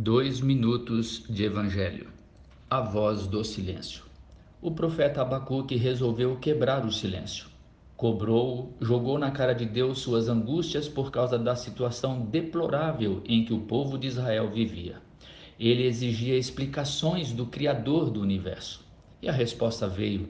[0.00, 2.06] Dois minutos de Evangelho.
[2.70, 4.04] A voz do silêncio.
[4.62, 7.48] O profeta Abacuque resolveu quebrar o silêncio.
[7.96, 13.52] Cobrou, jogou na cara de Deus suas angústias por causa da situação deplorável em que
[13.52, 15.02] o povo de Israel vivia.
[15.58, 18.86] Ele exigia explicações do Criador do universo.
[19.20, 20.28] E a resposta veio,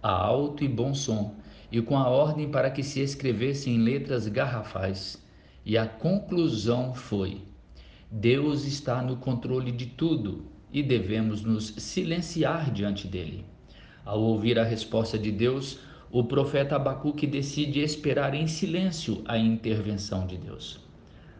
[0.00, 1.34] a alto e bom som,
[1.72, 5.20] e com a ordem para que se escrevesse em letras garrafais.
[5.66, 7.48] E a conclusão foi:
[8.10, 13.44] Deus está no controle de tudo e devemos nos silenciar diante dele.
[14.02, 15.78] Ao ouvir a resposta de Deus,
[16.10, 20.80] o profeta Abacuque decide esperar em silêncio a intervenção de Deus.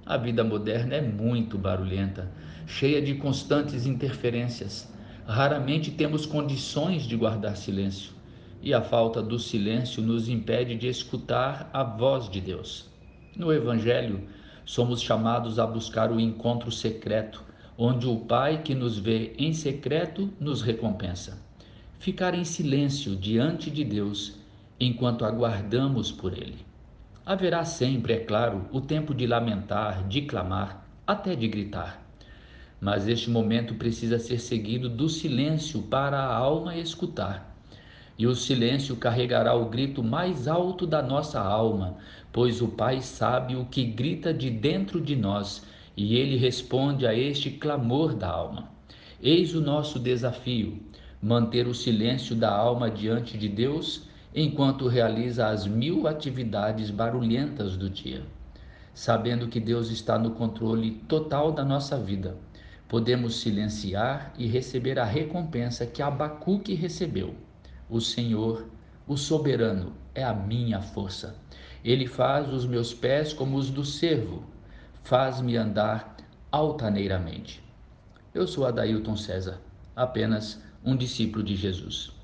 [0.04, 2.30] A vida moderna é muito barulhenta,
[2.66, 4.92] cheia de constantes interferências.
[5.26, 8.12] Raramente temos condições de guardar silêncio,
[8.60, 12.90] e a falta do silêncio nos impede de escutar a voz de Deus.
[13.34, 14.28] No Evangelho,
[14.68, 17.42] somos chamados a buscar o encontro secreto,
[17.78, 21.38] onde o Pai que nos vê em secreto nos recompensa.
[21.98, 24.34] Ficar em silêncio diante de Deus
[24.78, 26.66] enquanto aguardamos por Ele.
[27.24, 32.06] Haverá sempre, é claro, o tempo de lamentar, de clamar, até de gritar.
[32.78, 37.47] Mas este momento precisa ser seguido do silêncio para a alma escutar
[38.18, 41.96] e o silêncio carregará o grito mais alto da nossa alma,
[42.32, 45.64] pois o Pai sabe o que grita de dentro de nós
[45.96, 48.70] e ele responde a este clamor da alma.
[49.22, 50.82] Eis o nosso desafio:
[51.22, 57.88] manter o silêncio da alma diante de Deus enquanto realiza as mil atividades barulhentas do
[57.88, 58.22] dia.
[58.92, 62.36] Sabendo que Deus está no controle total da nossa vida,
[62.88, 67.34] podemos silenciar e receber a recompensa que Abacuque recebeu
[67.88, 68.66] o Senhor,
[69.06, 71.34] o soberano, é a minha força.
[71.84, 74.42] Ele faz os meus pés como os do servo,
[75.02, 76.16] faz-me andar
[76.50, 77.62] altaneiramente.
[78.34, 79.60] Eu sou Adailton César,
[79.96, 82.12] apenas um discípulo de Jesus.